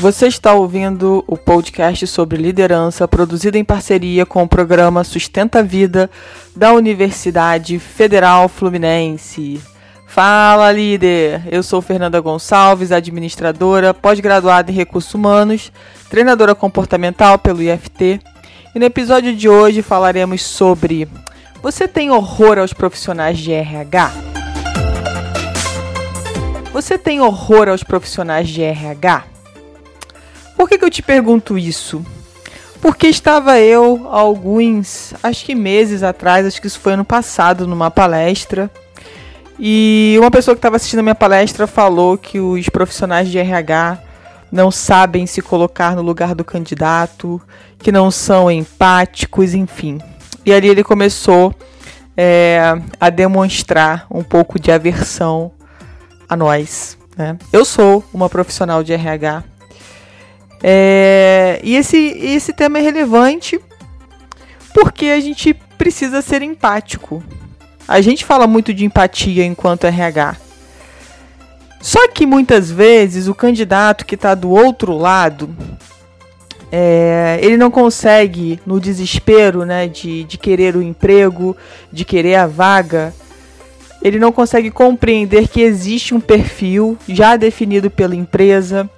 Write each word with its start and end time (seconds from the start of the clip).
Você 0.00 0.28
está 0.28 0.54
ouvindo 0.54 1.22
o 1.26 1.36
podcast 1.36 2.06
sobre 2.06 2.38
liderança, 2.38 3.06
produzido 3.06 3.58
em 3.58 3.64
parceria 3.64 4.24
com 4.24 4.42
o 4.42 4.48
programa 4.48 5.04
Sustenta 5.04 5.58
a 5.58 5.62
Vida 5.62 6.10
da 6.56 6.72
Universidade 6.72 7.78
Federal 7.78 8.48
Fluminense. 8.48 9.60
Fala, 10.06 10.72
líder! 10.72 11.42
Eu 11.52 11.62
sou 11.62 11.82
Fernanda 11.82 12.18
Gonçalves, 12.18 12.92
administradora, 12.92 13.92
pós-graduada 13.92 14.72
em 14.72 14.74
recursos 14.74 15.12
humanos, 15.12 15.70
treinadora 16.08 16.54
comportamental 16.54 17.38
pelo 17.38 17.62
IFT. 17.62 18.20
E 18.74 18.78
no 18.78 18.86
episódio 18.86 19.36
de 19.36 19.50
hoje 19.50 19.82
falaremos 19.82 20.40
sobre: 20.40 21.06
Você 21.62 21.86
tem 21.86 22.10
horror 22.10 22.58
aos 22.58 22.72
profissionais 22.72 23.38
de 23.38 23.52
RH? 23.52 24.12
Você 26.72 26.96
tem 26.96 27.20
horror 27.20 27.68
aos 27.68 27.84
profissionais 27.84 28.48
de 28.48 28.62
RH? 28.62 29.39
Que, 30.70 30.78
que 30.78 30.84
eu 30.84 30.90
te 30.90 31.02
pergunto 31.02 31.58
isso? 31.58 32.00
Porque 32.80 33.08
estava 33.08 33.58
eu, 33.58 34.06
alguns, 34.08 35.12
acho 35.20 35.44
que 35.44 35.52
meses 35.52 36.04
atrás, 36.04 36.46
acho 36.46 36.60
que 36.60 36.68
isso 36.68 36.78
foi 36.78 36.92
ano 36.92 37.04
passado, 37.04 37.66
numa 37.66 37.90
palestra, 37.90 38.70
e 39.58 40.14
uma 40.20 40.30
pessoa 40.30 40.54
que 40.54 40.58
estava 40.58 40.76
assistindo 40.76 41.00
a 41.00 41.02
minha 41.02 41.14
palestra 41.14 41.66
falou 41.66 42.16
que 42.16 42.38
os 42.38 42.68
profissionais 42.68 43.28
de 43.28 43.36
RH 43.36 43.98
não 44.52 44.70
sabem 44.70 45.26
se 45.26 45.42
colocar 45.42 45.96
no 45.96 46.02
lugar 46.02 46.36
do 46.36 46.44
candidato, 46.44 47.42
que 47.76 47.90
não 47.90 48.08
são 48.08 48.48
empáticos, 48.48 49.54
enfim. 49.54 49.98
E 50.46 50.52
ali 50.52 50.68
ele 50.68 50.84
começou 50.84 51.52
é, 52.16 52.80
a 53.00 53.10
demonstrar 53.10 54.06
um 54.08 54.22
pouco 54.22 54.56
de 54.56 54.70
aversão 54.70 55.50
a 56.28 56.36
nós. 56.36 56.96
Né? 57.16 57.36
Eu 57.52 57.64
sou 57.64 58.04
uma 58.14 58.28
profissional 58.28 58.84
de 58.84 58.92
RH 58.92 59.49
é, 60.62 61.60
e 61.62 61.76
esse, 61.76 61.96
esse 61.96 62.52
tema 62.52 62.78
é 62.78 62.82
relevante 62.82 63.58
porque 64.74 65.06
a 65.06 65.20
gente 65.20 65.54
precisa 65.78 66.20
ser 66.20 66.42
empático. 66.42 67.22
A 67.88 68.00
gente 68.00 68.24
fala 68.24 68.46
muito 68.46 68.72
de 68.72 68.84
empatia 68.84 69.44
enquanto 69.44 69.86
RH. 69.86 70.36
Só 71.80 72.06
que 72.08 72.26
muitas 72.26 72.70
vezes 72.70 73.26
o 73.26 73.34
candidato 73.34 74.04
que 74.04 74.14
está 74.14 74.34
do 74.34 74.50
outro 74.50 74.96
lado, 74.96 75.48
é, 76.70 77.40
ele 77.42 77.56
não 77.56 77.70
consegue, 77.70 78.60
no 78.66 78.78
desespero 78.78 79.64
né, 79.64 79.88
de, 79.88 80.24
de 80.24 80.36
querer 80.36 80.76
o 80.76 80.82
emprego, 80.82 81.56
de 81.90 82.04
querer 82.04 82.34
a 82.34 82.46
vaga, 82.46 83.14
ele 84.02 84.18
não 84.18 84.30
consegue 84.30 84.70
compreender 84.70 85.48
que 85.48 85.62
existe 85.62 86.14
um 86.14 86.20
perfil 86.20 86.98
já 87.08 87.36
definido 87.36 87.90
pela 87.90 88.14
empresa 88.14 88.88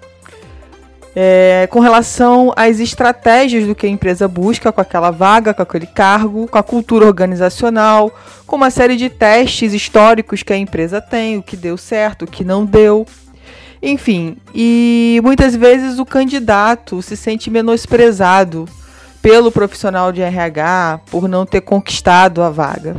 é, 1.15 1.69
com 1.71 1.81
relação 1.81 2.53
às 2.57 2.81
estratégias 2.81 3.67
do 3.67 3.75
que 3.75 3.87
a 3.87 3.89
empresa 3.89 4.27
busca 4.27 4.73
com 4.73 4.81
aquela 4.81 5.11
vaga, 5.11 5.53
com 5.53 5.63
aquele 5.63 5.87
cargo, 5.87 6.47
com 6.47 6.59
a 6.59 6.63
cultura 6.63 7.07
organizacional, 7.07 8.13
com 8.47 8.57
uma 8.57 8.71
série 8.71 8.97
de 8.97 9.11
testes 9.11 9.75
históricos 9.75 10.43
que 10.43 10.53
a 10.53 10.57
empresa 10.57 11.01
tem, 11.01 11.37
o 11.37 11.43
que 11.43 11.57
deu 11.57 11.77
certo, 11.77 12.23
o 12.23 12.31
que 12.31 12.45
não 12.45 12.65
deu. 12.65 13.07
Enfim, 13.83 14.37
e 14.55 15.21
muitas 15.23 15.57
vezes 15.57 15.99
o 15.99 16.07
candidato 16.07 17.03
se 17.03 17.17
sente 17.17 17.51
menosprezado 17.51 18.67
pelo 19.21 19.53
profissional 19.53 20.13
de 20.13 20.23
RH 20.23 21.01
por 21.11 21.29
não 21.29 21.45
ter 21.45 21.61
conquistado 21.61 22.43
a 22.43 22.51
vaga. 22.51 22.97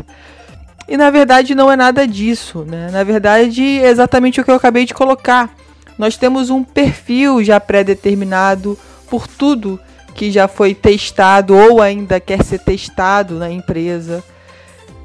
E 0.87 0.97
na 0.97 1.09
verdade 1.09 1.55
não 1.55 1.71
é 1.71 1.75
nada 1.75 2.05
disso, 2.05 2.65
né? 2.67 2.89
Na 2.91 3.03
verdade 3.03 3.79
é 3.79 3.89
exatamente 3.89 4.39
o 4.41 4.43
que 4.43 4.51
eu 4.51 4.55
acabei 4.55 4.85
de 4.85 4.93
colocar 4.93 5.49
nós 6.03 6.17
temos 6.17 6.49
um 6.49 6.65
perfil 6.65 7.41
já 7.41 7.61
pré-determinado 7.61 8.77
por 9.09 9.25
tudo 9.25 9.79
que 10.13 10.29
já 10.33 10.49
foi 10.49 10.75
testado 10.75 11.55
ou 11.55 11.81
ainda 11.81 12.19
quer 12.19 12.43
ser 12.43 12.59
testado 12.59 13.39
na 13.39 13.49
empresa. 13.49 14.21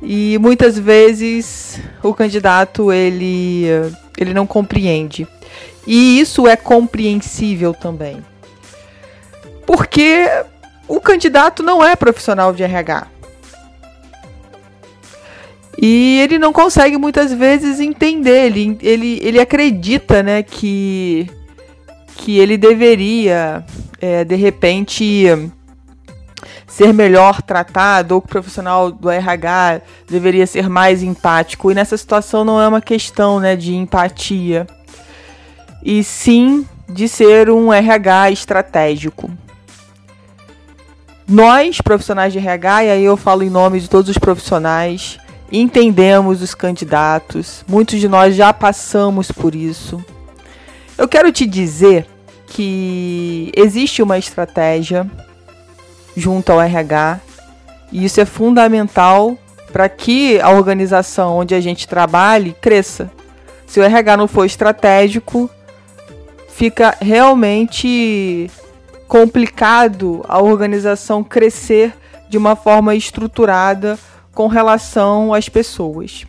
E 0.03 0.37
muitas 0.41 0.77
vezes 0.77 1.81
o 2.03 2.12
candidato 2.12 2.93
ele, 2.93 3.67
ele 4.19 4.34
não 4.34 4.45
compreende. 4.45 5.25
E 5.87 6.19
isso 6.19 6.49
é 6.49 6.56
compreensível 6.56 7.72
também. 7.72 8.17
Porque 9.65 10.28
o 10.89 11.01
candidato 11.01 11.62
não 11.62 11.84
é 11.84 11.95
profissional 11.95 12.53
de 12.53 12.65
RH. 12.65 13.06
E 15.81 16.19
ele 16.21 16.41
não 16.41 16.53
consegue 16.53 16.99
muitas 16.99 17.33
vezes 17.33 17.78
entender, 17.78 18.47
ele, 18.47 18.77
ele, 18.83 19.21
ele 19.22 19.39
acredita 19.39 20.25
né, 20.25 20.43
que, 20.43 21.31
que 22.16 22.37
ele 22.37 22.59
deveria, 22.59 23.65
é, 24.00 24.25
de 24.25 24.34
repente, 24.34 25.25
ser 26.66 26.93
melhor 26.93 27.41
tratado, 27.43 28.16
ou 28.16 28.21
que 28.21 28.27
o 28.27 28.28
profissional 28.28 28.91
do 28.91 29.09
RH 29.09 29.83
deveria 30.09 30.49
ser 30.49 30.69
mais 30.69 31.00
empático. 31.00 31.71
E 31.71 31.75
nessa 31.77 31.97
situação 31.97 32.45
não 32.45 32.60
é 32.60 32.66
uma 32.66 32.81
questão 32.81 33.39
né, 33.39 33.55
de 33.55 33.77
empatia, 33.77 34.66
e 35.81 36.03
sim 36.03 36.66
de 36.89 37.09
ser 37.09 37.50
um 37.50 37.72
RH 37.72 38.33
estratégico. 38.33 39.31
Nós, 41.28 41.81
profissionais 41.81 42.33
de 42.33 42.41
RH, 42.41 42.84
e 42.84 42.91
aí 42.91 43.05
eu 43.05 43.16
falo 43.16 43.45
em 43.45 43.50
nome 43.50 43.78
de 43.78 43.89
todos 43.89 44.10
os 44.10 44.19
profissionais, 44.19 45.21
entendemos 45.50 46.42
os 46.42 46.54
candidatos, 46.54 47.64
muitos 47.69 47.98
de 48.00 48.09
nós 48.09 48.34
já 48.34 48.53
passamos 48.53 49.32
por 49.32 49.54
isso. 49.54 50.04
Eu 50.97 51.09
quero 51.09 51.32
te 51.32 51.47
dizer 51.47 52.06
que 52.47 53.53
existe 53.56 54.03
uma 54.03 54.19
estratégia 54.19 55.09
junto 56.16 56.50
ao 56.50 56.60
RH 56.60 57.20
e 57.92 58.04
isso 58.04 58.20
é 58.20 58.25
fundamental 58.25 59.36
para 59.72 59.88
que 59.88 60.41
a 60.41 60.50
organização 60.50 61.36
onde 61.36 61.54
a 61.54 61.60
gente 61.60 61.86
trabalhe 61.86 62.56
cresça. 62.60 63.10
Se 63.66 63.78
o 63.78 63.82
RH 63.82 64.16
não 64.16 64.26
for 64.26 64.44
estratégico, 64.44 65.48
fica 66.48 66.97
realmente 67.00 68.50
complicado 69.06 70.25
a 70.28 70.41
organização 70.42 71.22
crescer 71.22 71.94
de 72.28 72.36
uma 72.36 72.56
forma 72.56 72.94
estruturada 72.94 73.98
com 74.38 74.47
relação 74.47 75.34
às 75.34 75.49
pessoas. 75.49 76.25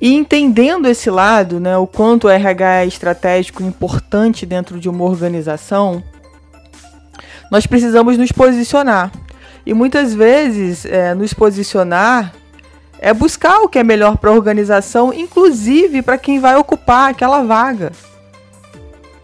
E 0.00 0.14
entendendo 0.14 0.86
esse 0.86 1.10
lado, 1.10 1.58
né, 1.58 1.76
o 1.76 1.88
quanto 1.88 2.28
o 2.28 2.30
RH 2.30 2.82
é 2.82 2.86
estratégico 2.86 3.64
importante 3.64 4.46
dentro 4.46 4.78
de 4.78 4.88
uma 4.88 5.02
organização, 5.02 6.00
nós 7.50 7.66
precisamos 7.66 8.16
nos 8.16 8.30
posicionar. 8.30 9.10
E 9.66 9.74
muitas 9.74 10.14
vezes, 10.14 10.84
é, 10.84 11.14
nos 11.14 11.34
posicionar 11.34 12.32
é 13.00 13.12
buscar 13.12 13.58
o 13.62 13.68
que 13.68 13.80
é 13.80 13.82
melhor 13.82 14.18
para 14.18 14.30
a 14.30 14.34
organização, 14.34 15.12
inclusive 15.12 16.00
para 16.00 16.16
quem 16.16 16.38
vai 16.38 16.54
ocupar 16.54 17.10
aquela 17.10 17.42
vaga. 17.42 17.90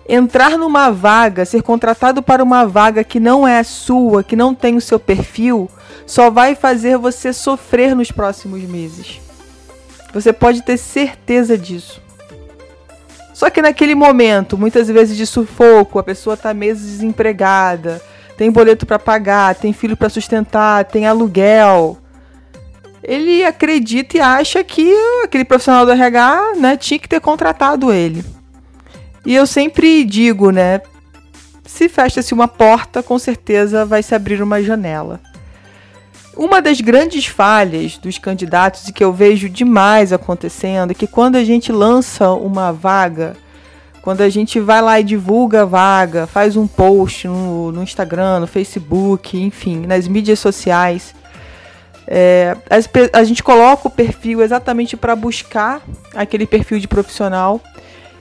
Entrar 0.09 0.59
numa 0.59 0.91
vaga, 0.91 1.45
ser 1.45 1.63
contratado 1.63 2.21
para 2.21 2.43
uma 2.43 2.67
vaga 2.67 3.05
que 3.05 3.21
não 3.21 3.47
é 3.47 3.63
sua, 3.63 4.25
que 4.25 4.35
não 4.35 4.57
tem 4.57 4.75
o 4.75 4.81
seu 4.81 4.99
perfil, 4.99 5.71
só 6.07 6.31
vai 6.31 6.55
fazer 6.55 6.99
você 6.99 7.33
sofrer 7.33 7.95
nos 7.95 8.11
próximos 8.11 8.63
meses. 8.63 9.21
Você 10.13 10.33
pode 10.33 10.63
ter 10.63 10.77
certeza 10.77 11.59
disso. 11.59 12.01
Só 13.33 13.51
que 13.51 13.61
naquele 13.61 13.97
momento, 13.97 14.57
muitas 14.57 14.87
vezes 14.89 15.17
de 15.17 15.27
sufoco, 15.27 15.99
a 15.99 16.05
pessoa 16.05 16.35
está 16.35 16.55
meses 16.55 16.93
desempregada, 16.93 18.01
tem 18.37 18.51
boleto 18.51 18.87
para 18.87 18.99
pagar, 18.99 19.57
tem 19.57 19.73
filho 19.73 19.97
para 19.97 20.09
sustentar, 20.09 20.85
tem 20.85 21.07
aluguel. 21.07 21.99
Ele 23.03 23.45
acredita 23.45 24.17
e 24.17 24.21
acha 24.21 24.63
que 24.63 24.95
aquele 25.25 25.45
profissional 25.45 25.85
do 25.85 25.93
RH, 25.93 26.55
né, 26.57 26.77
tinha 26.77 26.99
que 26.99 27.09
ter 27.09 27.21
contratado 27.21 27.93
ele. 27.93 28.25
E 29.27 29.35
eu 29.35 29.47
sempre 29.47 30.05
digo, 30.05 30.51
né, 30.51 30.81
se 31.67 31.89
fecha-se 31.89 32.33
uma 32.33 32.47
porta, 32.47 33.03
com 33.03 33.19
certeza 33.19 33.85
vai 33.85 34.03
se 34.03 34.15
abrir 34.15 34.41
uma 34.43 34.63
janela. 34.63 35.21
Uma 36.37 36.61
das 36.61 36.81
grandes 36.81 37.27
falhas 37.27 37.97
dos 37.97 38.19
candidatos 38.19 38.89
e 38.89 38.93
que 38.93 39.05
eu 39.05 39.13
vejo 39.13 39.49
demais 39.49 40.13
acontecendo 40.13 40.91
é 40.91 40.95
que 40.95 41.07
quando 41.07 41.37
a 41.37 41.45
gente 41.45 41.71
lança 41.71 42.31
uma 42.31 42.73
vaga, 42.73 43.37
quando 44.03 44.21
a 44.21 44.29
gente 44.29 44.59
vai 44.59 44.83
lá 44.83 44.99
e 44.99 45.05
divulga 45.05 45.63
a 45.63 45.65
vaga, 45.65 46.27
faz 46.27 46.57
um 46.57 46.67
post 46.67 47.29
no, 47.29 47.71
no 47.71 47.83
Instagram, 47.83 48.41
no 48.41 48.47
Facebook, 48.47 49.41
enfim, 49.41 49.87
nas 49.87 50.09
mídias 50.09 50.41
sociais, 50.41 51.15
é, 52.07 52.57
a, 52.69 53.19
a 53.19 53.25
gente 53.25 53.43
coloca 53.43 53.87
o 53.87 53.91
perfil 53.91 54.43
exatamente 54.43 54.97
para 54.97 55.15
buscar 55.15 55.81
aquele 56.15 56.47
perfil 56.47 56.79
de 56.81 56.89
profissional 56.89 57.61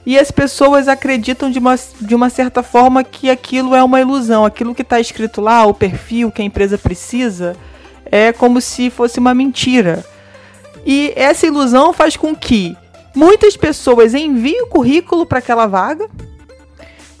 e 0.06 0.18
as 0.18 0.30
pessoas 0.30 0.86
acreditam 0.86 1.50
de 1.50 1.58
uma, 1.58 1.74
de 2.00 2.14
uma 2.14 2.30
certa 2.30 2.62
forma 2.62 3.02
que 3.02 3.28
aquilo 3.28 3.74
é 3.74 3.82
uma 3.82 4.00
ilusão, 4.00 4.44
aquilo 4.44 4.74
que 4.74 4.82
está 4.82 5.00
escrito 5.00 5.40
lá, 5.40 5.66
o 5.66 5.74
perfil 5.74 6.30
que 6.30 6.42
a 6.42 6.44
empresa 6.44 6.78
precisa 6.78 7.56
é 8.06 8.32
como 8.32 8.60
se 8.60 8.90
fosse 8.90 9.18
uma 9.18 9.34
mentira. 9.34 10.04
E 10.84 11.12
essa 11.16 11.46
ilusão 11.46 11.92
faz 11.92 12.16
com 12.16 12.34
que 12.34 12.76
muitas 13.14 13.56
pessoas 13.56 14.14
enviem 14.14 14.62
o 14.62 14.66
currículo 14.66 15.24
para 15.24 15.38
aquela 15.38 15.66
vaga, 15.66 16.08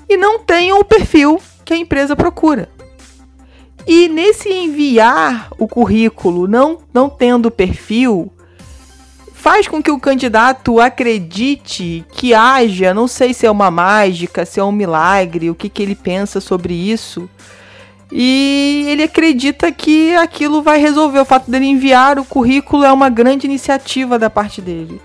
e 0.08 0.16
não 0.16 0.38
tenham 0.38 0.78
o 0.80 0.84
perfil 0.84 1.40
que 1.64 1.72
a 1.72 1.76
empresa 1.76 2.14
procura. 2.14 2.68
E 3.86 4.08
nesse 4.08 4.50
enviar 4.50 5.48
o 5.58 5.68
currículo 5.68 6.46
não, 6.46 6.78
não 6.92 7.08
tendo 7.08 7.50
perfil, 7.50 8.32
faz 9.32 9.68
com 9.68 9.82
que 9.82 9.90
o 9.90 10.00
candidato 10.00 10.80
acredite 10.80 12.04
que 12.12 12.32
haja, 12.32 12.94
não 12.94 13.06
sei 13.06 13.34
se 13.34 13.44
é 13.46 13.50
uma 13.50 13.70
mágica, 13.70 14.46
se 14.46 14.58
é 14.58 14.64
um 14.64 14.72
milagre, 14.72 15.50
o 15.50 15.54
que, 15.54 15.68
que 15.68 15.82
ele 15.82 15.94
pensa 15.94 16.40
sobre 16.40 16.72
isso. 16.72 17.28
E 18.10 18.84
ele 18.88 19.02
acredita 19.02 19.72
que 19.72 20.14
aquilo 20.14 20.62
vai 20.62 20.78
resolver. 20.78 21.20
O 21.20 21.24
fato 21.24 21.50
dele 21.50 21.66
enviar 21.66 22.18
o 22.18 22.24
currículo 22.24 22.84
é 22.84 22.92
uma 22.92 23.08
grande 23.08 23.46
iniciativa 23.46 24.18
da 24.18 24.30
parte 24.30 24.60
dele. 24.60 25.00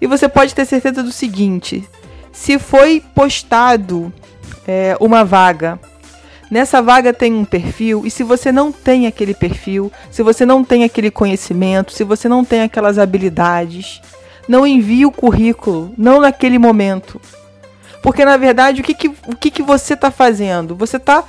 E 0.00 0.06
você 0.06 0.28
pode 0.28 0.54
ter 0.54 0.64
certeza 0.64 1.02
do 1.02 1.10
seguinte: 1.10 1.88
se 2.32 2.58
foi 2.58 3.02
postado 3.14 4.12
é, 4.66 4.96
uma 5.00 5.24
vaga 5.24 5.80
Nessa 6.50 6.80
vaga 6.80 7.12
tem 7.12 7.34
um 7.34 7.44
perfil, 7.44 8.06
e 8.06 8.10
se 8.10 8.22
você 8.22 8.50
não 8.50 8.72
tem 8.72 9.06
aquele 9.06 9.34
perfil, 9.34 9.92
se 10.10 10.22
você 10.22 10.46
não 10.46 10.64
tem 10.64 10.82
aquele 10.82 11.10
conhecimento, 11.10 11.92
se 11.92 12.04
você 12.04 12.26
não 12.26 12.42
tem 12.42 12.62
aquelas 12.62 12.98
habilidades, 12.98 14.00
não 14.48 14.66
envie 14.66 15.04
o 15.04 15.12
currículo, 15.12 15.92
não 15.96 16.20
naquele 16.20 16.58
momento. 16.58 17.20
Porque 18.02 18.24
na 18.24 18.38
verdade, 18.38 18.80
o 18.80 18.84
que, 18.84 18.94
que, 18.94 19.08
o 19.08 19.36
que, 19.36 19.50
que 19.50 19.62
você 19.62 19.92
está 19.92 20.10
fazendo? 20.10 20.74
Você 20.74 20.96
está 20.96 21.22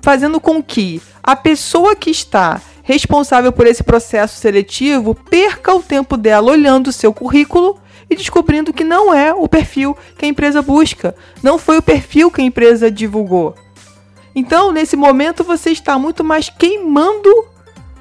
fazendo 0.00 0.40
com 0.40 0.62
que 0.62 1.00
a 1.22 1.34
pessoa 1.34 1.96
que 1.96 2.10
está 2.10 2.60
responsável 2.82 3.50
por 3.50 3.66
esse 3.66 3.82
processo 3.82 4.38
seletivo 4.38 5.14
perca 5.14 5.74
o 5.74 5.82
tempo 5.82 6.16
dela 6.16 6.52
olhando 6.52 6.88
o 6.88 6.92
seu 6.92 7.12
currículo 7.12 7.78
e 8.08 8.14
descobrindo 8.14 8.72
que 8.72 8.84
não 8.84 9.12
é 9.12 9.34
o 9.34 9.48
perfil 9.48 9.96
que 10.16 10.24
a 10.24 10.28
empresa 10.28 10.62
busca, 10.62 11.14
não 11.42 11.58
foi 11.58 11.78
o 11.78 11.82
perfil 11.82 12.30
que 12.30 12.40
a 12.40 12.44
empresa 12.44 12.90
divulgou. 12.90 13.56
Então, 14.34 14.70
nesse 14.70 14.96
momento, 14.96 15.42
você 15.42 15.70
está 15.70 15.98
muito 15.98 16.22
mais 16.22 16.48
queimando 16.48 17.30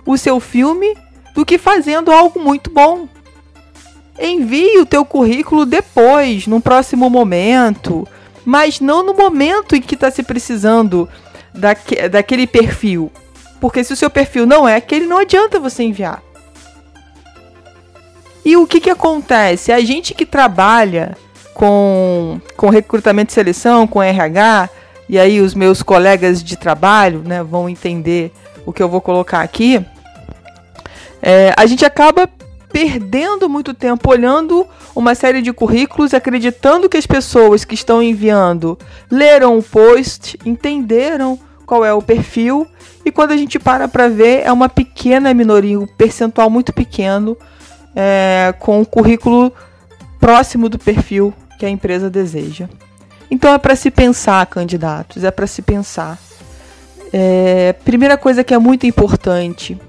o 0.05 0.17
seu 0.17 0.39
filme 0.39 0.95
do 1.33 1.45
que 1.45 1.57
fazendo 1.57 2.11
algo 2.11 2.39
muito 2.39 2.69
bom. 2.69 3.07
Envie 4.19 4.77
o 4.79 4.85
teu 4.85 5.03
currículo 5.03 5.65
depois, 5.65 6.45
num 6.45 6.61
próximo 6.61 7.09
momento, 7.09 8.07
mas 8.45 8.79
não 8.79 9.03
no 9.03 9.13
momento 9.13 9.75
em 9.75 9.81
que 9.81 9.95
está 9.95 10.11
se 10.11 10.23
precisando 10.23 11.09
daque, 11.57 12.07
daquele 12.09 12.45
perfil. 12.45 13.11
Porque 13.59 13.83
se 13.83 13.93
o 13.93 13.95
seu 13.95 14.09
perfil 14.09 14.45
não 14.45 14.67
é 14.67 14.75
aquele, 14.75 15.05
não 15.05 15.17
adianta 15.17 15.59
você 15.59 15.83
enviar. 15.83 16.21
E 18.43 18.55
o 18.55 18.67
que, 18.67 18.79
que 18.79 18.89
acontece? 18.89 19.71
A 19.71 19.79
gente 19.79 20.13
que 20.13 20.25
trabalha 20.25 21.17
com, 21.53 22.39
com 22.55 22.69
recrutamento 22.69 23.31
e 23.31 23.33
seleção, 23.33 23.87
com 23.87 24.03
RH, 24.03 24.69
e 25.09 25.17
aí 25.17 25.41
os 25.41 25.55
meus 25.55 25.81
colegas 25.81 26.43
de 26.43 26.55
trabalho 26.55 27.23
né, 27.25 27.41
vão 27.41 27.67
entender 27.67 28.31
o 28.65 28.73
que 28.73 28.83
eu 28.83 28.89
vou 28.89 29.01
colocar 29.01 29.41
aqui, 29.41 29.83
é, 31.21 31.53
a 31.57 31.65
gente 31.65 31.83
acaba 31.83 32.29
perdendo 32.75 33.47
muito 33.47 33.73
tempo 33.73 34.11
olhando 34.11 34.67
uma 34.93 35.15
série 35.15 35.41
de 35.41 35.53
currículos, 35.53 36.13
acreditando 36.13 36.89
que 36.89 36.97
as 36.97 37.05
pessoas 37.05 37.63
que 37.63 37.73
estão 37.73 38.03
enviando 38.03 38.77
leram 39.09 39.57
o 39.57 39.63
post, 39.63 40.37
entenderam 40.45 41.39
qual 41.65 41.85
é 41.85 41.93
o 41.93 42.01
perfil, 42.01 42.67
e 43.05 43.11
quando 43.13 43.31
a 43.31 43.37
gente 43.37 43.57
para 43.57 43.87
para 43.87 44.09
ver, 44.09 44.41
é 44.43 44.51
uma 44.51 44.67
pequena 44.67 45.33
minoria, 45.33 45.79
um 45.79 45.87
percentual 45.87 46.49
muito 46.49 46.73
pequeno, 46.73 47.37
é, 47.95 48.53
com 48.59 48.81
o 48.81 48.85
currículo 48.85 49.53
próximo 50.19 50.67
do 50.67 50.77
perfil 50.77 51.33
que 51.57 51.65
a 51.65 51.69
empresa 51.69 52.09
deseja. 52.09 52.67
Então 53.31 53.53
é 53.53 53.57
para 53.57 53.77
se 53.77 53.89
pensar, 53.89 54.45
candidatos, 54.47 55.23
é 55.23 55.31
para 55.31 55.47
se 55.47 55.61
pensar. 55.61 56.19
É, 57.13 57.71
primeira 57.85 58.17
coisa 58.17 58.43
que 58.43 58.53
é 58.53 58.57
muito 58.57 58.85
importante, 58.85 59.79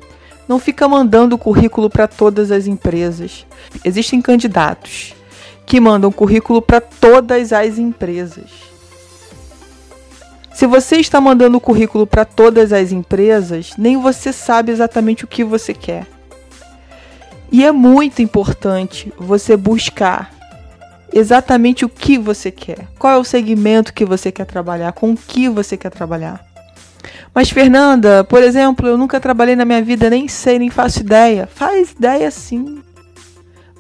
não 0.49 0.59
fica 0.59 0.87
mandando 0.89 1.37
currículo 1.37 1.91
para 1.91 2.07
todas 2.07 2.51
as 2.51 2.67
empresas. 2.67 3.47
Existem 3.85 4.23
candidatos 4.23 5.15
que 5.65 5.81
mandam 5.81 6.13
currículo 6.13 6.63
para 6.63 6.81
todas 6.81 7.53
as 7.53 7.79
empresas. 7.79 8.51
Se 10.55 10.67
você 10.67 10.97
está 10.97 11.21
mandando 11.21 11.61
currículo 11.61 12.07
para 12.07 12.25
todas 12.25 12.73
as 12.73 12.91
empresas, 12.93 13.73
nem 13.77 13.99
você 13.99 14.33
sabe 14.33 14.73
exatamente 14.73 15.25
o 15.25 15.29
que 15.29 15.45
você 15.45 15.75
quer. 15.75 16.07
E 17.53 17.65
é 17.65 17.71
muito 17.71 18.23
importante 18.23 19.13
você 19.19 19.57
buscar 19.57 20.33
exatamente 21.13 21.85
o 21.85 21.89
que 21.89 22.17
você 22.17 22.51
quer. 22.51 22.87
Qual 22.99 23.13
é 23.13 23.19
o 23.19 23.25
segmento 23.25 23.93
que 23.93 24.05
você 24.05 24.33
quer 24.33 24.47
trabalhar, 24.47 24.93
com 24.93 25.13
o 25.13 25.17
que 25.17 25.49
você 25.49 25.77
quer 25.77 25.91
trabalhar. 25.91 26.46
Mas 27.35 27.51
Fernanda, 27.51 28.25
por 28.25 28.43
exemplo, 28.43 28.87
eu 28.89 28.97
nunca 28.97 29.21
trabalhei 29.21 29.57
na 29.57 29.65
minha 29.65 29.83
vida, 29.83 30.11
nem 30.11 30.29
sei, 30.29 30.59
nem 30.59 30.71
faço 30.71 31.01
ideia. 31.01 31.49
Faz 31.53 31.93
ideia 31.93 32.31
sim. 32.31 32.83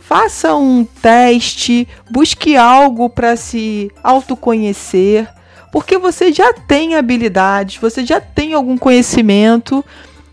Faça 0.01 0.55
um 0.55 0.85
teste, 0.85 1.89
busque 2.11 2.57
algo 2.57 3.11
para 3.11 3.35
se 3.35 3.91
autoconhecer, 4.05 5.29
porque 5.73 5.99
você 5.99 6.33
já 6.33 6.53
tem 6.53 6.95
habilidades, 6.95 7.81
você 7.81 8.07
já 8.07 8.21
tem 8.21 8.55
algum 8.55 8.79
conhecimento 8.79 9.85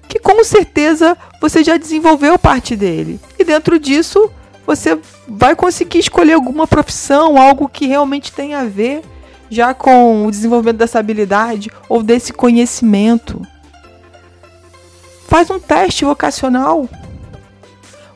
que 0.08 0.20
com 0.20 0.44
certeza 0.44 1.18
você 1.42 1.64
já 1.64 1.76
desenvolveu 1.76 2.38
parte 2.38 2.76
dele. 2.76 3.20
E 3.40 3.44
dentro 3.44 3.80
disso, 3.80 4.30
você 4.66 4.98
vai 5.28 5.56
conseguir 5.56 6.00
escolher 6.00 6.34
alguma 6.34 6.68
profissão, 6.68 7.38
algo 7.38 7.68
que 7.68 7.88
realmente 7.88 8.32
tenha 8.32 8.60
a 8.60 8.66
ver 8.66 9.02
já 9.54 9.74
com 9.74 10.26
o 10.26 10.32
desenvolvimento 10.32 10.78
dessa 10.78 11.00
habilidade 11.00 11.70
ou 11.88 12.02
desse 12.02 12.34
conhecimento. 12.34 13.42
Faz 15.28 15.50
um 15.50 15.60
teste 15.60 16.06
vocacional. 16.06 16.88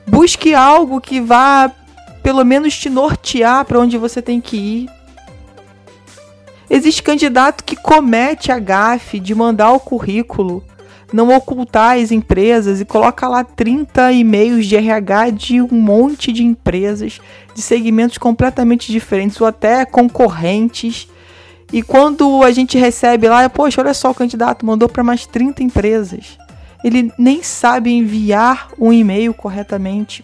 Busque 0.06 0.54
algo 0.54 1.02
que 1.02 1.20
vá 1.20 1.72
pelo 2.24 2.44
menos 2.44 2.78
te 2.78 2.90
nortear 2.90 3.66
para 3.66 3.80
onde 3.80 3.98
você 3.98 4.22
tem 4.22 4.42
que 4.42 4.58
ir. 4.58 4.90
Existe 6.70 7.02
candidato 7.02 7.64
que 7.64 7.76
comete 7.76 8.52
a 8.52 8.60
gafe 8.60 9.20
de 9.20 9.34
mandar 9.34 9.72
o 9.72 9.80
currículo 9.80 10.64
não 11.14 11.34
ocultar 11.34 11.98
as 11.98 12.12
empresas 12.12 12.82
e 12.82 12.86
coloca 12.86 13.28
lá 13.28 13.44
30 13.44 14.12
e-mails 14.12 14.66
de 14.66 14.76
RH 14.76 15.30
de 15.32 15.62
um 15.62 15.72
monte 15.72 16.32
de 16.32 16.44
empresas 16.44 17.20
de 17.54 17.62
segmentos 17.62 18.18
completamente 18.18 18.92
diferentes 18.92 19.40
ou 19.40 19.48
até 19.48 19.86
concorrentes. 19.86 21.08
E 21.72 21.82
quando 21.84 22.44
a 22.44 22.52
gente 22.52 22.78
recebe 22.78 23.28
lá, 23.28 23.48
poxa, 23.50 23.82
olha 23.82 23.94
só 23.94 24.12
o 24.12 24.16
candidato 24.16 24.66
mandou 24.66 24.88
para 24.88 25.04
mais 25.04 25.26
30 25.26 25.64
empresas. 25.64 26.38
Ele 26.84 27.12
nem 27.18 27.44
sabe 27.44 27.92
enviar 27.92 28.70
um 28.80 28.94
e-mail 28.94 29.34
corretamente. 29.34 30.24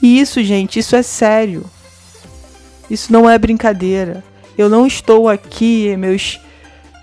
E 0.00 0.20
isso, 0.20 0.42
gente, 0.42 0.78
isso 0.78 0.94
é 0.94 1.02
sério. 1.02 1.64
Isso 2.90 3.12
não 3.12 3.28
é 3.28 3.38
brincadeira. 3.38 4.22
Eu 4.56 4.68
não 4.68 4.86
estou 4.86 5.28
aqui, 5.28 5.96
meus 5.96 6.40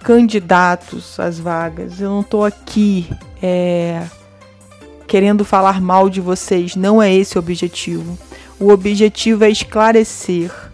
candidatos 0.04 1.20
às 1.20 1.40
vagas. 1.40 2.00
Eu 2.00 2.10
não 2.10 2.22
estou 2.22 2.46
aqui 2.46 3.10
é, 3.42 4.04
querendo 5.08 5.44
falar 5.44 5.82
mal 5.82 6.10
de 6.10 6.22
vocês. 6.22 6.76
Não 6.76 7.02
é 7.02 7.14
esse 7.14 7.38
o 7.38 7.40
objetivo. 7.40 8.18
O 8.60 8.70
objetivo 8.70 9.44
é 9.44 9.50
esclarecer 9.50 10.69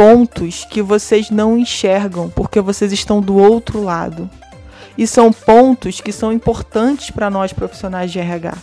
pontos 0.00 0.64
que 0.64 0.80
vocês 0.80 1.28
não 1.28 1.58
enxergam 1.58 2.30
porque 2.30 2.58
vocês 2.58 2.90
estão 2.90 3.20
do 3.20 3.36
outro 3.36 3.82
lado. 3.82 4.30
E 4.96 5.06
são 5.06 5.30
pontos 5.30 6.00
que 6.00 6.10
são 6.10 6.32
importantes 6.32 7.10
para 7.10 7.28
nós 7.28 7.52
profissionais 7.52 8.10
de 8.10 8.18
RH. 8.18 8.54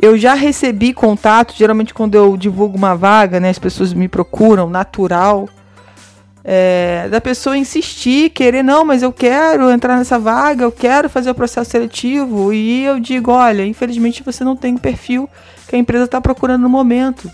Eu 0.00 0.16
já 0.16 0.32
recebi 0.32 0.94
contato, 0.94 1.52
geralmente 1.54 1.92
quando 1.92 2.14
eu 2.14 2.38
divulgo 2.38 2.78
uma 2.78 2.96
vaga, 2.96 3.38
né, 3.38 3.50
as 3.50 3.58
pessoas 3.58 3.92
me 3.92 4.08
procuram, 4.08 4.70
natural 4.70 5.46
é, 6.42 7.06
da 7.10 7.20
pessoa 7.20 7.58
insistir, 7.58 8.30
querer, 8.30 8.62
não, 8.62 8.82
mas 8.82 9.02
eu 9.02 9.12
quero 9.12 9.70
entrar 9.70 9.98
nessa 9.98 10.18
vaga, 10.18 10.64
eu 10.64 10.72
quero 10.72 11.10
fazer 11.10 11.28
o 11.28 11.34
processo 11.34 11.70
seletivo. 11.70 12.50
E 12.50 12.82
eu 12.82 12.98
digo, 12.98 13.30
olha, 13.30 13.62
infelizmente 13.62 14.22
você 14.22 14.42
não 14.42 14.56
tem 14.56 14.76
o 14.76 14.80
perfil 14.80 15.28
que 15.68 15.76
a 15.76 15.78
empresa 15.78 16.06
está 16.06 16.18
procurando 16.18 16.62
no 16.62 16.68
momento. 16.70 17.30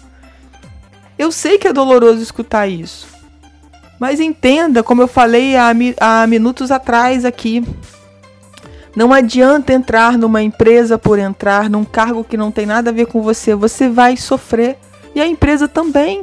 Eu 1.19 1.33
sei 1.33 1.59
que 1.59 1.69
é 1.69 1.73
doloroso 1.73 2.23
escutar 2.23 2.67
isso. 2.69 3.07
Mas 3.99 4.21
entenda, 4.21 4.83
como 4.83 5.03
eu 5.03 5.09
falei 5.09 5.57
há, 5.57 5.73
há 5.99 6.27
minutos 6.27 6.71
atrás 6.71 7.25
aqui. 7.25 7.65
Não 8.95 9.13
adianta 9.13 9.73
entrar 9.73 10.19
numa 10.19 10.43
empresa 10.43 10.99
por 10.99 11.19
entrar, 11.19 11.69
num 11.71 11.85
cargo 11.85 12.25
que 12.25 12.37
não 12.37 12.51
tem 12.51 12.67
nada 12.67 12.91
a 12.91 12.93
ver 12.93 13.07
com 13.07 13.23
você. 13.23 13.55
Você 13.55 13.89
vai 13.89 14.17
sofrer. 14.17 14.79
E 15.15 15.21
a 15.21 15.27
empresa 15.27 15.67
também. 15.67 16.21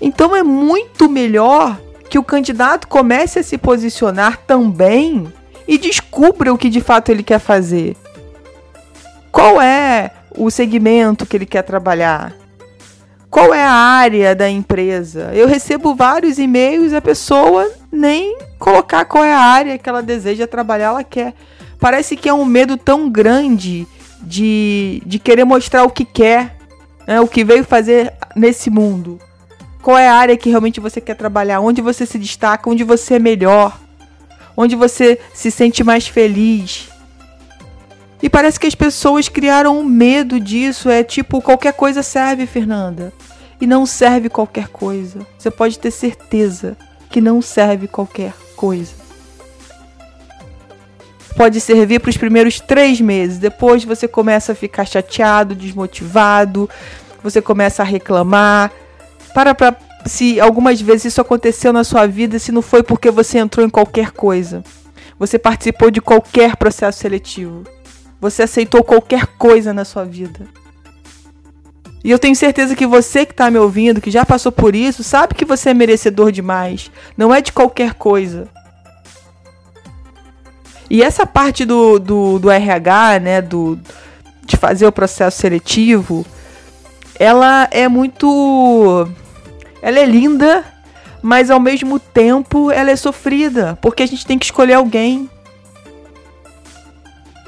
Então 0.00 0.36
é 0.36 0.42
muito 0.42 1.08
melhor 1.08 1.80
que 2.08 2.18
o 2.18 2.24
candidato 2.24 2.86
comece 2.86 3.38
a 3.38 3.42
se 3.42 3.58
posicionar 3.58 4.38
também 4.46 5.32
e 5.66 5.76
descubra 5.76 6.52
o 6.52 6.58
que 6.58 6.70
de 6.70 6.80
fato 6.80 7.10
ele 7.10 7.22
quer 7.22 7.38
fazer. 7.38 7.96
Qual 9.30 9.60
é 9.60 10.12
o 10.38 10.50
segmento 10.50 11.26
que 11.26 11.36
ele 11.36 11.46
quer 11.46 11.62
trabalhar? 11.62 12.34
qual 13.30 13.52
é 13.52 13.62
a 13.62 13.70
área 13.70 14.34
da 14.34 14.48
empresa. 14.48 15.30
Eu 15.34 15.46
recebo 15.46 15.94
vários 15.94 16.38
e-mails 16.38 16.92
a 16.92 17.00
pessoa 17.00 17.70
nem 17.90 18.38
colocar 18.58 19.04
qual 19.04 19.24
é 19.24 19.32
a 19.32 19.40
área 19.40 19.78
que 19.78 19.88
ela 19.88 20.02
deseja 20.02 20.46
trabalhar, 20.46 20.86
ela 20.86 21.04
quer. 21.04 21.34
Parece 21.78 22.16
que 22.16 22.28
é 22.28 22.34
um 22.34 22.44
medo 22.44 22.76
tão 22.76 23.08
grande 23.08 23.86
de, 24.22 25.02
de 25.06 25.18
querer 25.18 25.44
mostrar 25.44 25.84
o 25.84 25.90
que 25.90 26.04
quer, 26.04 26.56
né, 27.06 27.20
o 27.20 27.28
que 27.28 27.44
veio 27.44 27.64
fazer 27.64 28.12
nesse 28.34 28.70
mundo. 28.70 29.18
Qual 29.82 29.96
é 29.96 30.08
a 30.08 30.14
área 30.14 30.36
que 30.36 30.50
realmente 30.50 30.80
você 30.80 31.00
quer 31.00 31.14
trabalhar? 31.14 31.60
Onde 31.60 31.80
você 31.80 32.04
se 32.04 32.18
destaca? 32.18 32.68
Onde 32.68 32.82
você 32.82 33.14
é 33.14 33.18
melhor? 33.18 33.78
Onde 34.56 34.74
você 34.74 35.20
se 35.32 35.50
sente 35.50 35.84
mais 35.84 36.08
feliz? 36.08 36.88
E 38.22 38.28
parece 38.28 38.58
que 38.58 38.66
as 38.66 38.74
pessoas 38.74 39.28
criaram 39.28 39.78
um 39.78 39.84
medo 39.84 40.40
disso. 40.40 40.88
É 40.88 41.04
tipo, 41.04 41.40
qualquer 41.40 41.72
coisa 41.72 42.02
serve, 42.02 42.46
Fernanda. 42.46 43.12
E 43.60 43.66
não 43.66 43.86
serve 43.86 44.28
qualquer 44.28 44.68
coisa. 44.68 45.20
Você 45.38 45.50
pode 45.50 45.78
ter 45.78 45.90
certeza 45.90 46.76
que 47.10 47.20
não 47.20 47.40
serve 47.40 47.86
qualquer 47.86 48.32
coisa. 48.56 48.92
Pode 51.36 51.60
servir 51.60 52.00
para 52.00 52.10
os 52.10 52.16
primeiros 52.16 52.58
três 52.58 53.00
meses. 53.00 53.38
Depois 53.38 53.84
você 53.84 54.08
começa 54.08 54.52
a 54.52 54.56
ficar 54.56 54.84
chateado, 54.84 55.54
desmotivado. 55.54 56.68
Você 57.22 57.40
começa 57.40 57.82
a 57.82 57.86
reclamar. 57.86 58.72
Para 59.32 59.76
se 60.06 60.40
algumas 60.40 60.80
vezes 60.80 61.06
isso 61.06 61.20
aconteceu 61.20 61.72
na 61.72 61.84
sua 61.84 62.06
vida, 62.06 62.38
se 62.38 62.50
não 62.50 62.62
foi 62.62 62.82
porque 62.82 63.10
você 63.10 63.38
entrou 63.38 63.64
em 63.64 63.70
qualquer 63.70 64.10
coisa. 64.10 64.64
Você 65.18 65.38
participou 65.38 65.90
de 65.90 66.00
qualquer 66.00 66.56
processo 66.56 66.98
seletivo. 66.98 67.64
Você 68.20 68.42
aceitou 68.42 68.82
qualquer 68.82 69.26
coisa 69.26 69.72
na 69.72 69.84
sua 69.84 70.04
vida. 70.04 70.46
E 72.02 72.10
eu 72.10 72.18
tenho 72.18 72.34
certeza 72.34 72.76
que 72.76 72.86
você 72.86 73.26
que 73.26 73.32
está 73.32 73.50
me 73.50 73.58
ouvindo, 73.58 74.00
que 74.00 74.10
já 74.10 74.24
passou 74.24 74.52
por 74.52 74.74
isso, 74.74 75.02
sabe 75.02 75.34
que 75.34 75.44
você 75.44 75.70
é 75.70 75.74
merecedor 75.74 76.30
demais. 76.30 76.90
Não 77.16 77.34
é 77.34 77.40
de 77.40 77.52
qualquer 77.52 77.94
coisa. 77.94 78.48
E 80.90 81.02
essa 81.02 81.26
parte 81.26 81.64
do, 81.64 81.98
do, 81.98 82.38
do 82.38 82.50
RH, 82.50 83.20
né, 83.20 83.42
do, 83.42 83.78
de 84.44 84.56
fazer 84.56 84.86
o 84.86 84.92
processo 84.92 85.38
seletivo, 85.38 86.24
ela 87.18 87.68
é 87.70 87.88
muito. 87.88 89.08
Ela 89.82 89.98
é 89.98 90.06
linda, 90.06 90.64
mas 91.20 91.50
ao 91.50 91.60
mesmo 91.60 91.98
tempo 91.98 92.70
ela 92.70 92.90
é 92.90 92.96
sofrida, 92.96 93.78
porque 93.82 94.02
a 94.02 94.06
gente 94.06 94.24
tem 94.24 94.38
que 94.38 94.46
escolher 94.46 94.74
alguém. 94.74 95.28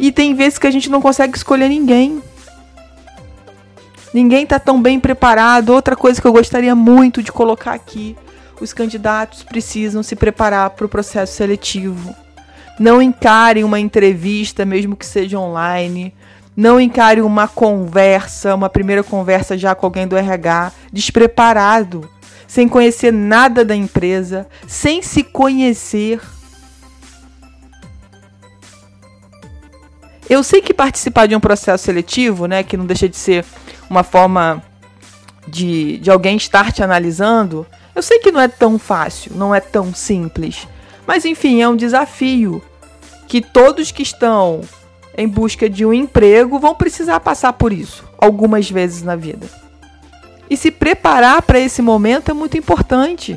E 0.00 0.11
tem 0.11 0.35
vezes 0.35 0.59
que 0.59 0.66
a 0.66 0.71
gente 0.71 0.88
não 0.88 1.02
consegue 1.02 1.37
escolher 1.37 1.69
ninguém. 1.69 2.23
Ninguém 4.14 4.45
está 4.45 4.59
tão 4.59 4.80
bem 4.80 4.99
preparado. 4.99 5.75
Outra 5.75 5.95
coisa 5.95 6.19
que 6.19 6.26
eu 6.26 6.33
gostaria 6.33 6.75
muito 6.75 7.23
de 7.23 7.30
colocar 7.30 7.75
aqui: 7.75 8.16
os 8.59 8.73
candidatos 8.73 9.42
precisam 9.42 10.02
se 10.02 10.16
preparar 10.16 10.71
para 10.71 10.87
o 10.87 10.88
processo 10.88 11.35
seletivo. 11.35 12.16
Não 12.78 13.02
encarem 13.02 13.62
uma 13.62 13.78
entrevista, 13.78 14.64
mesmo 14.64 14.97
que 14.97 15.04
seja 15.04 15.38
online. 15.38 16.14
Não 16.57 16.80
encare 16.80 17.21
uma 17.21 17.47
conversa, 17.47 18.54
uma 18.54 18.71
primeira 18.71 19.04
conversa 19.04 19.57
já 19.57 19.75
com 19.75 19.85
alguém 19.85 20.09
do 20.09 20.16
RH, 20.16 20.73
despreparado, 20.90 22.09
sem 22.49 22.66
conhecer 22.66 23.12
nada 23.12 23.66
da 23.66 23.76
empresa, 23.76 24.49
sem 24.66 25.02
se 25.02 25.23
conhecer. 25.23 26.21
Eu 30.31 30.45
sei 30.45 30.63
que 30.63 30.73
participar 30.73 31.27
de 31.27 31.35
um 31.35 31.41
processo 31.41 31.85
seletivo, 31.85 32.47
né, 32.47 32.63
que 32.63 32.77
não 32.77 32.87
deixa 32.87 33.09
de 33.09 33.17
ser 33.17 33.45
uma 33.91 34.05
forma 34.05 34.63
de, 35.49 35.99
de 35.99 36.09
alguém 36.09 36.37
estar 36.37 36.71
te 36.71 36.85
analisando, 36.85 37.67
eu 37.97 38.01
sei 38.01 38.21
que 38.21 38.31
não 38.31 38.41
é 38.41 38.47
tão 38.47 38.79
fácil, 38.79 39.33
não 39.35 39.53
é 39.53 39.59
tão 39.59 39.93
simples. 39.93 40.69
Mas 41.05 41.25
enfim, 41.25 41.61
é 41.61 41.69
um 41.69 41.75
desafio 41.75 42.63
que 43.27 43.41
todos 43.41 43.91
que 43.91 44.05
estão 44.05 44.61
em 45.19 45.27
busca 45.27 45.69
de 45.69 45.85
um 45.85 45.93
emprego 45.93 46.61
vão 46.61 46.77
precisar 46.77 47.19
passar 47.19 47.53
por 47.55 47.73
isso 47.73 48.05
algumas 48.17 48.71
vezes 48.71 49.03
na 49.03 49.17
vida. 49.17 49.49
E 50.49 50.57
se 50.57 50.71
preparar 50.71 51.43
para 51.43 51.59
esse 51.59 51.83
momento 51.83 52.31
é 52.31 52.35
muito 52.35 52.57
importante. 52.57 53.37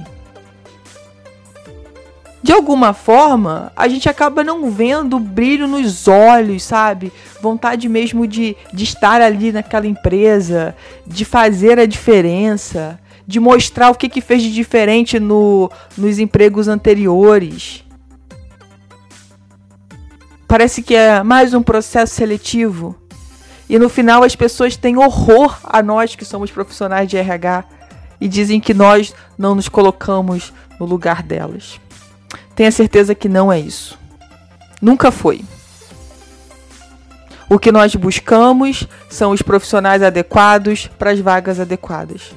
De 2.43 2.51
alguma 2.51 2.93
forma, 2.93 3.71
a 3.73 3.87
gente 3.87 4.09
acaba 4.09 4.43
não 4.43 4.69
vendo 4.69 5.17
brilho 5.17 5.65
nos 5.65 6.09
olhos, 6.09 6.63
sabe? 6.63 7.09
Vontade 7.41 7.87
mesmo 7.87 8.27
de, 8.27 8.57
de 8.73 8.83
estar 8.83 9.21
ali 9.21 9.53
naquela 9.53 9.87
empresa, 9.87 10.75
de 11.07 11.23
fazer 11.23 11.79
a 11.79 11.85
diferença, 11.85 12.99
de 13.25 13.39
mostrar 13.39 13.91
o 13.91 13.95
que, 13.95 14.09
que 14.09 14.19
fez 14.19 14.43
de 14.43 14.53
diferente 14.53 15.21
no, 15.21 15.71
nos 15.97 16.19
empregos 16.19 16.67
anteriores. 16.67 17.85
Parece 20.45 20.83
que 20.83 20.93
é 20.93 21.23
mais 21.23 21.53
um 21.53 21.63
processo 21.63 22.13
seletivo. 22.13 22.93
E 23.69 23.79
no 23.79 23.87
final 23.87 24.21
as 24.21 24.35
pessoas 24.35 24.75
têm 24.75 24.97
horror 24.97 25.57
a 25.63 25.81
nós 25.81 26.13
que 26.13 26.25
somos 26.25 26.51
profissionais 26.51 27.07
de 27.07 27.15
RH 27.15 27.63
e 28.19 28.27
dizem 28.27 28.59
que 28.59 28.73
nós 28.73 29.15
não 29.37 29.55
nos 29.55 29.69
colocamos 29.69 30.51
no 30.77 30.85
lugar 30.85 31.23
delas. 31.23 31.79
Tenha 32.55 32.71
certeza 32.71 33.15
que 33.15 33.27
não 33.27 33.51
é 33.51 33.59
isso. 33.59 33.97
Nunca 34.81 35.11
foi. 35.11 35.43
O 37.49 37.59
que 37.59 37.71
nós 37.71 37.95
buscamos 37.95 38.87
são 39.09 39.31
os 39.31 39.41
profissionais 39.41 40.01
adequados 40.01 40.87
para 40.87 41.11
as 41.11 41.19
vagas 41.19 41.59
adequadas. 41.59 42.33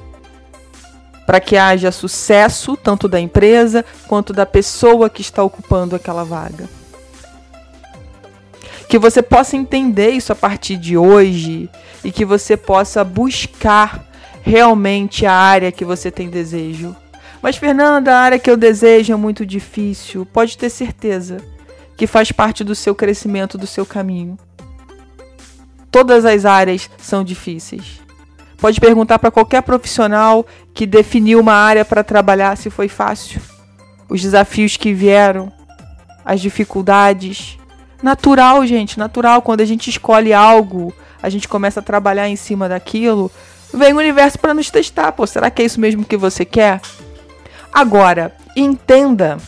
Para 1.27 1.41
que 1.41 1.57
haja 1.57 1.91
sucesso 1.91 2.77
tanto 2.77 3.09
da 3.09 3.19
empresa 3.19 3.85
quanto 4.07 4.33
da 4.33 4.47
pessoa 4.47 5.11
que 5.11 5.21
está 5.21 5.43
ocupando 5.43 5.97
aquela 5.97 6.25
vaga 6.25 6.69
que 8.89 8.99
você 8.99 9.23
possa 9.23 9.57
entender 9.57 10.11
isso 10.11 10.33
a 10.33 10.37
partir 10.37 10.77
de 10.77 10.97
hoje 10.97 11.69
e 12.05 12.13
que 12.13 12.25
você 12.25 12.57
possa 12.57 13.03
buscar 13.03 14.05
realmente 14.43 15.27
a 15.27 15.33
área 15.33 15.73
que 15.73 15.85
você 15.85 16.11
tem 16.11 16.31
desejo. 16.31 16.95
Mas, 17.43 17.57
Fernanda, 17.57 18.15
a 18.15 18.21
área 18.21 18.39
que 18.39 18.51
eu 18.51 18.57
desejo 18.57 19.13
é 19.13 19.17
muito 19.17 19.45
difícil. 19.45 20.27
Pode 20.27 20.57
ter 20.57 20.71
certeza 20.71 21.39
que 21.97 22.07
faz 22.07 22.33
parte 22.33 22.65
do 22.65 22.75
seu 22.75 22.95
crescimento, 22.95 23.59
do 23.59 23.67
seu 23.67 23.87
caminho. 23.87 24.39
Todas 25.91 26.25
as 26.25 26.45
áreas 26.45 26.91
são 26.99 27.25
difíceis. 27.25 28.01
Pode 28.59 28.81
perguntar 28.81 29.19
para 29.19 29.31
qualquer 29.31 29.63
profissional 29.63 30.47
que 30.75 30.87
definiu 30.87 31.41
uma 31.41 31.55
área 31.55 31.85
para 31.85 32.03
trabalhar 32.03 32.57
se 32.57 32.71
foi 32.71 32.89
fácil. 32.89 33.41
Os 34.09 34.21
desafios 34.23 34.77
que 34.77 34.93
vieram, 34.93 35.53
as 36.25 36.41
dificuldades, 36.41 37.59
Natural, 38.03 38.65
gente, 38.67 38.99
natural. 38.99 39.43
Quando 39.43 39.61
a 39.61 39.65
gente 39.65 39.89
escolhe 39.89 40.33
algo, 40.33 40.93
a 41.23 41.29
gente 41.29 41.49
começa 41.49 41.81
a 41.81 41.83
trabalhar 41.83 42.29
em 42.29 42.37
cima 42.37 42.69
daquilo, 42.69 43.31
vem 43.73 43.93
o 43.93 43.99
universo 43.99 44.39
para 44.39 44.55
nos 44.55 44.71
testar. 44.71 45.13
Pô, 45.13 45.27
será 45.27 45.51
que 45.51 45.63
é 45.63 45.65
isso 45.65 45.81
mesmo 45.81 46.05
que 46.05 46.17
você 46.17 46.45
quer? 46.45 46.81
Agora, 47.73 48.35
entenda 48.57 49.39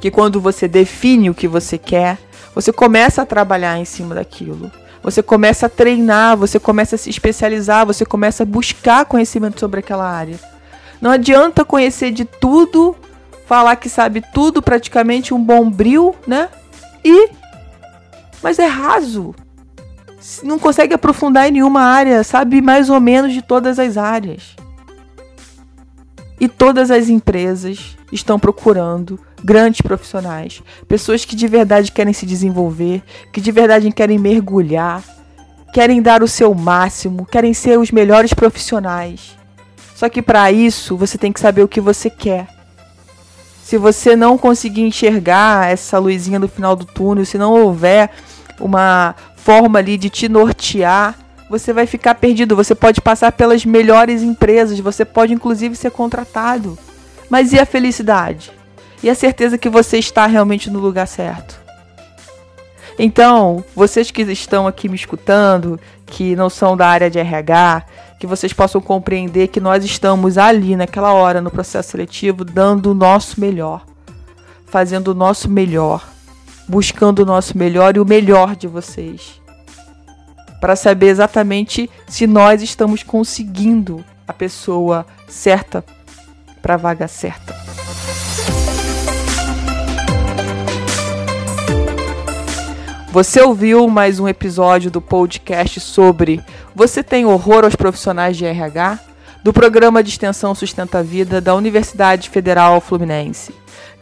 que 0.00 0.10
quando 0.10 0.40
você 0.40 0.66
define 0.66 1.30
o 1.30 1.34
que 1.34 1.48
você 1.48 1.76
quer, 1.76 2.18
você 2.54 2.72
começa 2.72 3.22
a 3.22 3.26
trabalhar 3.26 3.78
em 3.78 3.84
cima 3.84 4.14
daquilo. 4.14 4.70
Você 5.02 5.22
começa 5.22 5.66
a 5.66 5.68
treinar, 5.68 6.36
você 6.36 6.58
começa 6.58 6.94
a 6.94 6.98
se 6.98 7.08
especializar, 7.08 7.86
você 7.86 8.04
começa 8.04 8.42
a 8.42 8.46
buscar 8.46 9.04
conhecimento 9.04 9.58
sobre 9.58 9.80
aquela 9.80 10.08
área. 10.08 10.38
Não 11.00 11.10
adianta 11.10 11.64
conhecer 11.64 12.10
de 12.10 12.24
tudo, 12.24 12.94
falar 13.46 13.76
que 13.76 13.88
sabe 13.88 14.22
tudo, 14.34 14.60
praticamente 14.60 15.32
um 15.32 15.42
bombril, 15.42 16.14
né? 16.26 16.48
E 17.04 17.30
mas 18.42 18.58
é 18.58 18.66
raso. 18.66 19.34
Não 20.42 20.58
consegue 20.58 20.94
aprofundar 20.94 21.48
em 21.48 21.52
nenhuma 21.52 21.82
área, 21.82 22.22
sabe 22.22 22.60
mais 22.60 22.90
ou 22.90 23.00
menos 23.00 23.32
de 23.32 23.42
todas 23.42 23.78
as 23.78 23.96
áreas. 23.96 24.54
E 26.40 26.48
todas 26.48 26.90
as 26.90 27.10
empresas 27.10 27.98
estão 28.10 28.38
procurando 28.38 29.20
grandes 29.44 29.82
profissionais, 29.82 30.62
pessoas 30.88 31.24
que 31.24 31.36
de 31.36 31.46
verdade 31.46 31.92
querem 31.92 32.14
se 32.14 32.24
desenvolver, 32.24 33.02
que 33.30 33.42
de 33.42 33.52
verdade 33.52 33.92
querem 33.92 34.18
mergulhar, 34.18 35.04
querem 35.72 36.00
dar 36.00 36.22
o 36.22 36.28
seu 36.28 36.54
máximo, 36.54 37.26
querem 37.26 37.52
ser 37.52 37.78
os 37.78 37.90
melhores 37.90 38.32
profissionais. 38.32 39.36
Só 39.94 40.08
que 40.08 40.22
para 40.22 40.50
isso 40.50 40.96
você 40.96 41.18
tem 41.18 41.30
que 41.30 41.40
saber 41.40 41.62
o 41.62 41.68
que 41.68 41.80
você 41.80 42.08
quer. 42.08 42.48
Se 43.62 43.76
você 43.76 44.16
não 44.16 44.38
conseguir 44.38 44.82
enxergar 44.82 45.70
essa 45.70 45.98
luzinha 45.98 46.38
no 46.38 46.48
final 46.48 46.74
do 46.74 46.86
túnel, 46.86 47.26
se 47.26 47.36
não 47.36 47.52
houver 47.52 48.10
uma 48.58 49.14
forma 49.36 49.78
ali 49.78 49.98
de 49.98 50.08
te 50.08 50.28
nortear, 50.28 51.18
você 51.50 51.72
vai 51.72 51.84
ficar 51.84 52.14
perdido. 52.14 52.54
Você 52.54 52.76
pode 52.76 53.00
passar 53.00 53.32
pelas 53.32 53.64
melhores 53.64 54.22
empresas, 54.22 54.78
você 54.78 55.04
pode 55.04 55.34
inclusive 55.34 55.74
ser 55.74 55.90
contratado. 55.90 56.78
Mas 57.28 57.52
e 57.52 57.58
a 57.58 57.66
felicidade? 57.66 58.52
E 59.02 59.10
a 59.10 59.14
certeza 59.16 59.58
que 59.58 59.68
você 59.68 59.98
está 59.98 60.26
realmente 60.26 60.70
no 60.70 60.78
lugar 60.78 61.08
certo? 61.08 61.58
Então, 62.96 63.64
vocês 63.74 64.10
que 64.10 64.22
estão 64.22 64.66
aqui 64.66 64.88
me 64.88 64.94
escutando, 64.94 65.80
que 66.06 66.36
não 66.36 66.48
são 66.48 66.76
da 66.76 66.86
área 66.86 67.10
de 67.10 67.18
RH, 67.18 67.84
que 68.20 68.26
vocês 68.26 68.52
possam 68.52 68.80
compreender 68.80 69.48
que 69.48 69.58
nós 69.58 69.84
estamos 69.84 70.38
ali 70.38 70.76
naquela 70.76 71.12
hora 71.12 71.40
no 71.40 71.50
processo 71.50 71.92
seletivo 71.92 72.44
dando 72.44 72.90
o 72.90 72.94
nosso 72.94 73.40
melhor, 73.40 73.86
fazendo 74.66 75.08
o 75.08 75.14
nosso 75.14 75.48
melhor, 75.48 76.06
buscando 76.68 77.20
o 77.20 77.26
nosso 77.26 77.56
melhor 77.56 77.96
e 77.96 78.00
o 78.00 78.04
melhor 78.04 78.54
de 78.54 78.68
vocês. 78.68 79.39
Para 80.60 80.76
saber 80.76 81.06
exatamente 81.06 81.88
se 82.06 82.26
nós 82.26 82.62
estamos 82.62 83.02
conseguindo 83.02 84.04
a 84.28 84.32
pessoa 84.32 85.06
certa 85.26 85.82
para 86.60 86.74
a 86.74 86.76
vaga 86.76 87.08
certa. 87.08 87.54
Você 93.10 93.40
ouviu 93.40 93.88
mais 93.88 94.20
um 94.20 94.28
episódio 94.28 94.90
do 94.90 95.00
podcast 95.00 95.80
sobre 95.80 96.40
Você 96.76 97.02
tem 97.02 97.24
horror 97.24 97.64
aos 97.64 97.74
profissionais 97.74 98.36
de 98.36 98.44
RH? 98.44 99.00
Do 99.42 99.52
programa 99.52 100.02
de 100.02 100.10
extensão 100.10 100.54
Sustenta 100.54 100.98
a 100.98 101.02
Vida 101.02 101.40
da 101.40 101.54
Universidade 101.54 102.28
Federal 102.28 102.80
Fluminense. 102.80 103.52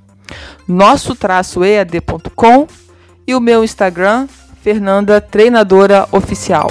nosso-ead.com 0.66 2.66
e 3.26 3.34
o 3.34 3.40
meu 3.40 3.64
Instagram, 3.64 4.28
Fernanda 4.62 5.20
Treinadora 5.20 6.08
Oficial. 6.12 6.68